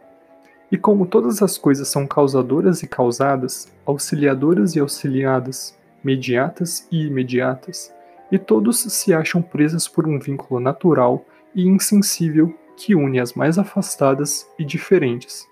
E 0.71 0.75
como 0.75 1.05
todas 1.05 1.39
as 1.43 1.55
coisas 1.55 1.87
são 1.87 2.07
causadoras 2.07 2.81
e 2.81 2.87
causadas, 2.87 3.71
auxiliadoras 3.85 4.75
e 4.75 4.79
auxiliadas, 4.79 5.77
mediatas 6.03 6.87
e 6.91 7.05
imediatas, 7.05 7.93
e 8.31 8.39
todos 8.39 8.79
se 8.79 9.13
acham 9.13 9.39
presas 9.39 9.87
por 9.87 10.07
um 10.07 10.17
vínculo 10.17 10.59
natural 10.59 11.23
e 11.53 11.67
insensível 11.67 12.55
que 12.75 12.95
une 12.95 13.19
as 13.19 13.35
mais 13.35 13.59
afastadas 13.59 14.47
e 14.57 14.65
diferentes. 14.65 15.47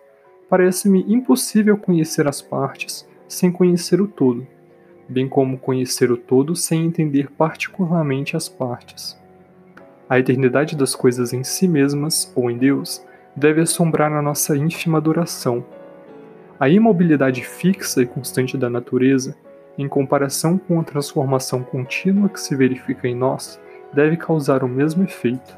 Parece-me 0.50 1.06
impossível 1.08 1.78
conhecer 1.78 2.28
as 2.28 2.42
partes 2.42 3.08
sem 3.28 3.52
conhecer 3.52 4.02
o 4.02 4.08
todo, 4.08 4.48
bem 5.08 5.30
como 5.30 5.60
conhecer 5.60 6.12
o 6.12 6.18
todo 6.18 6.56
sem 6.56 6.84
entender 6.84 7.30
particularmente 7.30 8.36
as 8.36 8.50
partes. 8.50 9.16
A 10.10 10.20
eternidade 10.20 10.76
das 10.76 10.96
coisas 10.96 11.34
em 11.34 11.44
si 11.44 11.68
mesmas 11.68 12.32
ou 12.36 12.50
em 12.50 12.58
Deus 12.58 13.06
deve 13.36 13.62
assombrar 13.62 14.12
a 14.12 14.22
nossa 14.22 14.56
ínfima 14.56 15.02
duração. 15.02 15.64
A 16.60 16.70
imobilidade 16.70 17.44
fixa 17.44 18.02
e 18.02 18.06
constante 18.06 18.58
da 18.58 18.70
natureza, 18.70 19.36
em 19.78 19.88
comparação 19.88 20.58
com 20.58 20.80
a 20.80 20.84
transformação 20.84 21.62
contínua 21.62 22.30
que 22.30 22.40
se 22.40 22.56
verifica 22.56 23.08
em 23.08 23.16
nós, 23.16 23.60
deve 23.94 24.18
causar 24.18 24.64
o 24.64 24.68
mesmo 24.68 25.04
efeito 25.04 25.58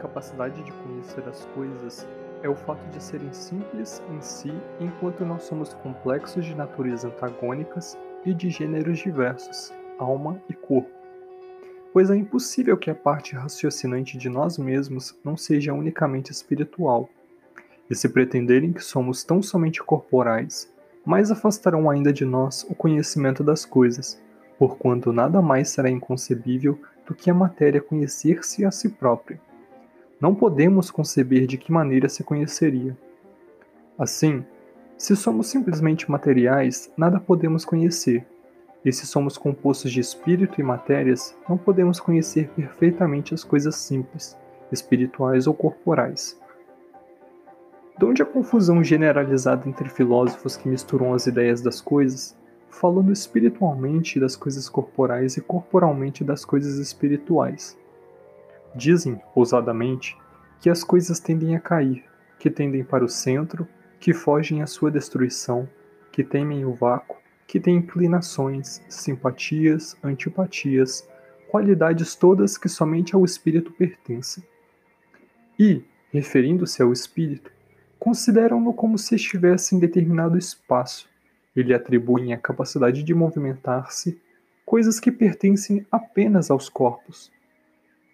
incapacidade 0.00 0.62
de 0.62 0.72
conhecer 0.72 1.22
as 1.28 1.44
coisas 1.54 2.08
é 2.42 2.48
o 2.48 2.54
fato 2.54 2.82
de 2.90 3.02
serem 3.02 3.32
simples 3.32 4.02
em 4.10 4.20
si, 4.20 4.52
enquanto 4.80 5.24
nós 5.24 5.42
somos 5.42 5.74
complexos 5.74 6.44
de 6.44 6.54
natureza 6.54 7.08
antagônicas 7.08 7.98
e 8.24 8.32
de 8.32 8.48
gêneros 8.48 8.98
diversos, 8.98 9.72
alma 9.98 10.40
e 10.48 10.54
corpo. 10.54 10.99
Pois 11.92 12.10
é 12.10 12.16
impossível 12.16 12.76
que 12.76 12.90
a 12.90 12.94
parte 12.94 13.34
raciocinante 13.34 14.16
de 14.16 14.28
nós 14.28 14.58
mesmos 14.58 15.18
não 15.24 15.36
seja 15.36 15.72
unicamente 15.72 16.30
espiritual. 16.30 17.08
E 17.88 17.94
se 17.94 18.08
pretenderem 18.08 18.72
que 18.72 18.82
somos 18.82 19.24
tão 19.24 19.42
somente 19.42 19.82
corporais, 19.82 20.72
mais 21.04 21.30
afastarão 21.30 21.90
ainda 21.90 22.12
de 22.12 22.24
nós 22.24 22.64
o 22.68 22.74
conhecimento 22.74 23.42
das 23.42 23.64
coisas, 23.64 24.20
porquanto 24.58 25.12
nada 25.12 25.42
mais 25.42 25.70
será 25.70 25.90
inconcebível 25.90 26.80
do 27.06 27.14
que 27.14 27.30
a 27.30 27.34
matéria 27.34 27.80
conhecer-se 27.80 28.64
a 28.64 28.70
si 28.70 28.88
própria 28.88 29.40
não 30.20 30.34
podemos 30.34 30.90
conceber 30.90 31.46
de 31.46 31.56
que 31.56 31.72
maneira 31.72 32.08
se 32.08 32.22
conheceria. 32.22 32.96
Assim, 33.98 34.44
se 34.98 35.16
somos 35.16 35.46
simplesmente 35.46 36.10
materiais, 36.10 36.92
nada 36.96 37.18
podemos 37.18 37.64
conhecer, 37.64 38.26
e 38.84 38.92
se 38.92 39.06
somos 39.06 39.36
compostos 39.36 39.92
de 39.92 40.00
espírito 40.00 40.60
e 40.60 40.64
matérias, 40.64 41.36
não 41.48 41.58
podemos 41.58 42.00
conhecer 42.00 42.48
perfeitamente 42.50 43.34
as 43.34 43.44
coisas 43.44 43.76
simples, 43.76 44.36
espirituais 44.72 45.46
ou 45.46 45.54
corporais. 45.54 46.40
De 47.98 48.06
onde 48.06 48.22
a 48.22 48.26
confusão 48.26 48.82
generalizada 48.82 49.68
entre 49.68 49.88
filósofos 49.88 50.56
que 50.56 50.68
misturam 50.68 51.12
as 51.12 51.26
ideias 51.26 51.60
das 51.60 51.80
coisas, 51.80 52.34
falando 52.70 53.12
espiritualmente 53.12 54.18
das 54.18 54.36
coisas 54.36 54.68
corporais 54.68 55.36
e 55.36 55.42
corporalmente 55.42 56.24
das 56.24 56.44
coisas 56.44 56.78
espirituais? 56.78 57.78
Dizem, 58.74 59.20
ousadamente, 59.34 60.16
que 60.60 60.70
as 60.70 60.82
coisas 60.82 61.20
tendem 61.20 61.54
a 61.54 61.60
cair, 61.60 62.04
que 62.38 62.48
tendem 62.48 62.82
para 62.82 63.04
o 63.04 63.08
centro, 63.08 63.68
que 63.98 64.14
fogem 64.14 64.62
à 64.62 64.66
sua 64.66 64.90
destruição, 64.90 65.68
que 66.10 66.24
temem 66.24 66.64
o 66.64 66.72
vácuo, 66.72 67.18
que 67.50 67.58
têm 67.58 67.78
inclinações, 67.78 68.80
simpatias, 68.88 69.96
antipatias, 70.04 71.08
qualidades 71.48 72.14
todas 72.14 72.56
que 72.56 72.68
somente 72.68 73.12
ao 73.12 73.24
espírito 73.24 73.72
pertencem. 73.72 74.44
E, 75.58 75.82
referindo-se 76.12 76.80
ao 76.80 76.92
espírito, 76.92 77.50
consideram-no 77.98 78.72
como 78.72 78.96
se 78.96 79.16
estivesse 79.16 79.74
em 79.74 79.80
determinado 79.80 80.38
espaço 80.38 81.08
e 81.56 81.60
lhe 81.60 81.74
atribuem 81.74 82.32
a 82.32 82.38
capacidade 82.38 83.02
de 83.02 83.12
movimentar-se, 83.12 84.20
coisas 84.64 85.00
que 85.00 85.10
pertencem 85.10 85.84
apenas 85.90 86.52
aos 86.52 86.68
corpos. 86.68 87.32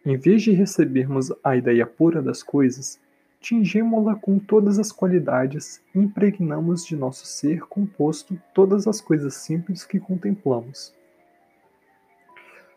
Em 0.03 0.17
vez 0.17 0.41
de 0.41 0.53
recebermos 0.53 1.31
a 1.45 1.55
ideia 1.55 1.87
pura 1.87 2.23
das 2.23 2.43
coisas, 2.43 2.99
tingemo-la 3.47 4.17
com 4.17 4.41
todas 4.41 4.77
as 4.77 4.91
qualidades 4.91 5.81
impregnamos 5.95 6.85
de 6.85 6.97
nosso 6.97 7.25
ser 7.25 7.61
composto 7.61 8.37
todas 8.53 8.89
as 8.89 9.01
coisas 9.01 9.35
simples 9.35 9.85
que 9.85 10.01
contemplamos. 10.01 10.93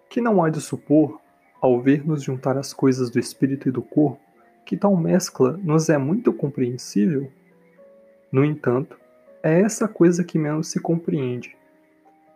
Que 0.07 0.21
não 0.21 0.43
há 0.43 0.49
de 0.51 0.61
supor, 0.61 1.19
ao 1.59 1.81
ver-nos 1.81 2.21
juntar 2.21 2.55
as 2.55 2.71
coisas 2.71 3.09
do 3.09 3.17
espírito 3.17 3.67
e 3.67 3.71
do 3.71 3.81
corpo, 3.81 4.21
que 4.63 4.77
tal 4.77 4.95
mescla 4.95 5.57
nos 5.57 5.89
é 5.89 5.97
muito 5.97 6.31
compreensível? 6.31 7.31
No 8.31 8.45
entanto, 8.45 8.95
é 9.41 9.61
essa 9.61 9.88
coisa 9.88 10.23
que 10.23 10.38
menos 10.38 10.67
se 10.67 10.79
compreende. 10.79 11.57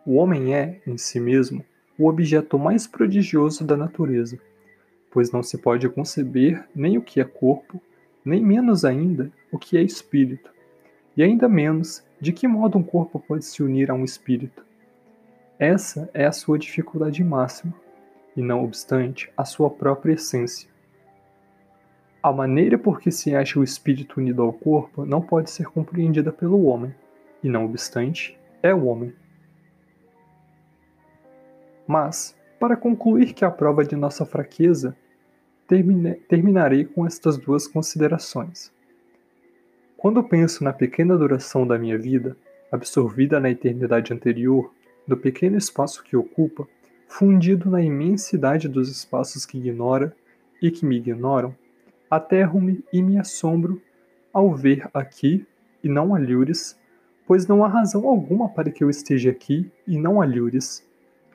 O 0.04 0.16
homem 0.16 0.56
é, 0.56 0.80
em 0.84 0.98
si 0.98 1.20
mesmo, 1.20 1.64
o 1.96 2.08
objeto 2.08 2.58
mais 2.58 2.84
prodigioso 2.84 3.64
da 3.64 3.76
natureza, 3.76 4.40
pois 5.08 5.30
não 5.30 5.40
se 5.40 5.56
pode 5.56 5.88
conceber 5.88 6.68
nem 6.74 6.98
o 6.98 7.02
que 7.02 7.20
é 7.20 7.24
corpo, 7.24 7.80
nem 8.24 8.42
menos 8.42 8.84
ainda 8.84 9.30
o 9.52 9.58
que 9.58 9.76
é 9.76 9.82
espírito, 9.82 10.50
e 11.16 11.22
ainda 11.22 11.48
menos 11.48 12.04
de 12.20 12.32
que 12.32 12.48
modo 12.48 12.78
um 12.78 12.82
corpo 12.82 13.20
pode 13.20 13.44
se 13.44 13.62
unir 13.62 13.90
a 13.90 13.94
um 13.94 14.04
espírito. 14.04 14.64
Essa 15.58 16.10
é 16.14 16.24
a 16.24 16.32
sua 16.32 16.58
dificuldade 16.58 17.22
máxima, 17.22 17.74
e 18.36 18.42
não 18.42 18.64
obstante, 18.64 19.30
a 19.36 19.44
sua 19.44 19.70
própria 19.70 20.14
essência. 20.14 20.68
A 22.22 22.32
maneira 22.32 22.78
por 22.78 23.00
que 23.00 23.10
se 23.10 23.34
acha 23.34 23.60
o 23.60 23.62
espírito 23.62 24.18
unido 24.18 24.42
ao 24.42 24.52
corpo 24.52 25.04
não 25.04 25.20
pode 25.20 25.50
ser 25.50 25.66
compreendida 25.66 26.32
pelo 26.32 26.64
homem, 26.64 26.94
e 27.42 27.48
não 27.48 27.66
obstante, 27.66 28.38
é 28.62 28.74
o 28.74 28.86
homem. 28.86 29.14
Mas, 31.86 32.34
para 32.58 32.76
concluir 32.76 33.34
que 33.34 33.44
a 33.44 33.50
prova 33.50 33.84
de 33.84 33.94
nossa 33.94 34.24
fraqueza 34.24 34.96
termine, 35.66 36.14
terminarei 36.28 36.84
com 36.84 37.06
estas 37.06 37.36
duas 37.36 37.66
considerações. 37.66 38.72
Quando 39.96 40.22
penso 40.22 40.62
na 40.62 40.72
pequena 40.72 41.16
duração 41.16 41.66
da 41.66 41.78
minha 41.78 41.98
vida, 41.98 42.36
absorvida 42.70 43.40
na 43.40 43.50
eternidade 43.50 44.12
anterior, 44.12 44.72
no 45.06 45.16
pequeno 45.16 45.56
espaço 45.56 46.02
que 46.02 46.16
ocupa, 46.16 46.66
fundido 47.06 47.70
na 47.70 47.80
imensidade 47.80 48.68
dos 48.68 48.90
espaços 48.90 49.46
que 49.46 49.58
ignora 49.58 50.14
e 50.60 50.70
que 50.70 50.84
me 50.84 50.96
ignoram, 50.96 51.54
aterro-me 52.10 52.84
e 52.92 53.02
me 53.02 53.18
assombro 53.18 53.80
ao 54.32 54.54
ver 54.54 54.88
aqui 54.92 55.46
e 55.82 55.88
não 55.88 56.14
alhures, 56.14 56.78
pois 57.26 57.46
não 57.46 57.64
há 57.64 57.68
razão 57.68 58.08
alguma 58.08 58.48
para 58.48 58.70
que 58.70 58.82
eu 58.82 58.90
esteja 58.90 59.30
aqui 59.30 59.70
e 59.86 59.96
não 59.96 60.20
alhures, 60.20 60.86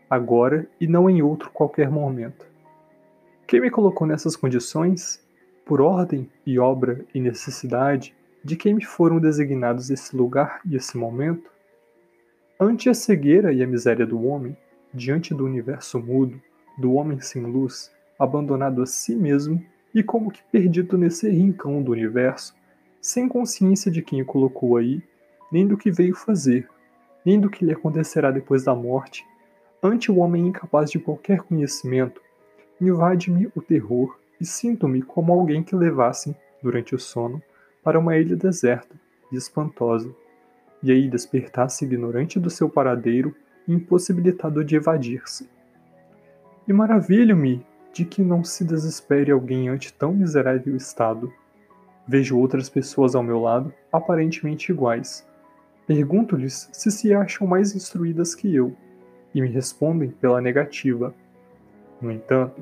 agora 0.09 0.67
e 0.81 0.87
não 0.87 1.09
em 1.09 1.21
outro 1.21 1.49
qualquer 1.51 1.89
momento. 1.89 2.48
Quem 3.49 3.59
me 3.59 3.71
colocou 3.71 4.05
nessas 4.05 4.35
condições, 4.35 5.19
por 5.65 5.81
ordem 5.81 6.29
e 6.45 6.59
obra 6.59 7.03
e 7.15 7.19
necessidade 7.19 8.15
de 8.43 8.55
quem 8.55 8.75
me 8.75 8.85
foram 8.85 9.19
designados 9.19 9.89
esse 9.89 10.15
lugar 10.15 10.61
e 10.63 10.75
esse 10.75 10.95
momento? 10.95 11.49
Ante 12.59 12.91
a 12.91 12.93
cegueira 12.93 13.51
e 13.51 13.63
a 13.63 13.65
miséria 13.65 14.05
do 14.05 14.23
homem, 14.23 14.55
diante 14.93 15.33
do 15.33 15.43
universo 15.45 15.97
mudo, 15.97 16.39
do 16.77 16.93
homem 16.93 17.19
sem 17.21 17.41
luz, 17.41 17.91
abandonado 18.19 18.83
a 18.83 18.85
si 18.85 19.15
mesmo 19.15 19.59
e 19.95 20.03
como 20.03 20.29
que 20.29 20.43
perdido 20.51 20.95
nesse 20.95 21.27
rincão 21.27 21.81
do 21.81 21.91
universo, 21.91 22.53
sem 23.01 23.27
consciência 23.27 23.89
de 23.89 24.03
quem 24.03 24.21
o 24.21 24.25
colocou 24.27 24.77
aí, 24.77 25.01
nem 25.51 25.65
do 25.65 25.75
que 25.75 25.89
veio 25.89 26.13
fazer, 26.13 26.69
nem 27.25 27.39
do 27.39 27.49
que 27.49 27.65
lhe 27.65 27.73
acontecerá 27.73 28.29
depois 28.29 28.63
da 28.63 28.75
morte, 28.75 29.25
ante 29.81 30.11
o 30.11 30.17
homem 30.17 30.45
incapaz 30.45 30.91
de 30.91 30.99
qualquer 30.99 31.39
conhecimento, 31.41 32.21
invade-me 32.79 33.51
o 33.55 33.61
terror 33.61 34.17
e 34.39 34.45
sinto-me 34.45 35.01
como 35.01 35.33
alguém 35.33 35.61
que 35.61 35.75
levassem, 35.75 36.35
durante 36.61 36.95
o 36.95 36.99
sono, 36.99 37.41
para 37.83 37.99
uma 37.99 38.17
ilha 38.17 38.35
deserta 38.35 38.95
e 39.31 39.35
espantosa, 39.35 40.09
e 40.81 40.91
aí 40.91 41.09
despertasse 41.09 41.85
ignorante 41.85 42.39
do 42.39 42.49
seu 42.49 42.69
paradeiro 42.69 43.35
e 43.67 43.73
impossibilitado 43.73 44.63
de 44.63 44.75
evadir-se. 44.75 45.49
E 46.67 46.73
maravilho-me 46.73 47.65
de 47.91 48.05
que 48.05 48.21
não 48.21 48.43
se 48.43 48.63
desespere 48.63 49.31
alguém 49.31 49.69
ante 49.69 49.93
tão 49.93 50.13
miserável 50.13 50.75
estado. 50.75 51.31
Vejo 52.07 52.37
outras 52.37 52.69
pessoas 52.69 53.15
ao 53.15 53.23
meu 53.23 53.39
lado, 53.39 53.73
aparentemente 53.91 54.71
iguais. 54.71 55.27
Pergunto-lhes 55.85 56.69
se 56.71 56.91
se 56.91 57.13
acham 57.13 57.47
mais 57.47 57.75
instruídas 57.75 58.35
que 58.35 58.53
eu, 58.53 58.75
e 59.33 59.41
me 59.41 59.47
respondem 59.47 60.09
pela 60.09 60.41
negativa. 60.41 61.13
No 62.01 62.11
entanto, 62.11 62.61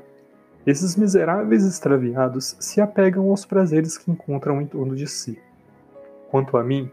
esses 0.65 0.95
miseráveis 0.95 1.63
extraviados 1.63 2.57
se 2.59 2.81
apegam 2.81 3.29
aos 3.29 3.45
prazeres 3.45 3.97
que 3.97 4.11
encontram 4.11 4.61
em 4.61 4.65
torno 4.65 4.95
de 4.95 5.07
si. 5.07 5.39
Quanto 6.29 6.57
a 6.57 6.63
mim, 6.63 6.91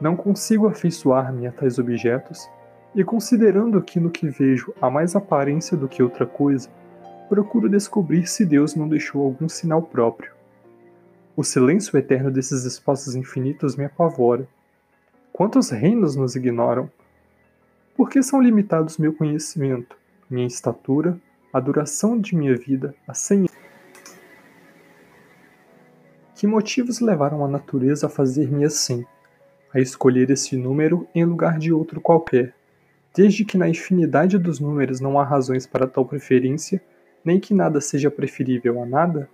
não 0.00 0.14
consigo 0.14 0.66
afeiçoar-me 0.66 1.46
a 1.46 1.52
tais 1.52 1.78
objetos, 1.78 2.48
e 2.94 3.02
considerando 3.02 3.80
que 3.82 3.98
no 3.98 4.10
que 4.10 4.28
vejo 4.28 4.74
há 4.80 4.90
mais 4.90 5.16
aparência 5.16 5.76
do 5.76 5.88
que 5.88 6.02
outra 6.02 6.26
coisa, 6.26 6.68
procuro 7.28 7.68
descobrir 7.68 8.26
se 8.26 8.44
Deus 8.44 8.74
não 8.74 8.88
deixou 8.88 9.22
algum 9.22 9.48
sinal 9.48 9.82
próprio. 9.82 10.32
O 11.36 11.42
silêncio 11.42 11.96
eterno 11.98 12.30
desses 12.30 12.64
espaços 12.64 13.16
infinitos 13.16 13.74
me 13.74 13.84
apavora. 13.84 14.46
Quantos 15.32 15.70
reinos 15.70 16.14
nos 16.14 16.36
ignoram? 16.36 16.88
Por 17.96 18.08
que 18.08 18.22
são 18.22 18.40
limitados 18.40 18.98
meu 18.98 19.12
conhecimento, 19.12 19.96
minha 20.30 20.46
estatura, 20.46 21.18
a 21.54 21.60
duração 21.60 22.20
de 22.20 22.34
minha 22.34 22.56
vida 22.56 22.96
a 23.06 23.14
cem 23.14 23.46
Que 26.34 26.48
motivos 26.48 26.98
levaram 26.98 27.44
a 27.44 27.48
natureza 27.48 28.08
a 28.08 28.10
fazer-me 28.10 28.64
assim, 28.64 29.06
a 29.72 29.78
escolher 29.78 30.32
esse 30.32 30.56
número 30.56 31.06
em 31.14 31.24
lugar 31.24 31.56
de 31.60 31.72
outro 31.72 32.00
qualquer, 32.00 32.52
desde 33.16 33.44
que 33.44 33.56
na 33.56 33.68
infinidade 33.68 34.36
dos 34.36 34.58
números 34.58 34.98
não 34.98 35.16
há 35.16 35.22
razões 35.22 35.64
para 35.64 35.86
tal 35.86 36.04
preferência, 36.04 36.82
nem 37.24 37.38
que 37.38 37.54
nada 37.54 37.80
seja 37.80 38.10
preferível 38.10 38.82
a 38.82 38.86
nada? 38.86 39.30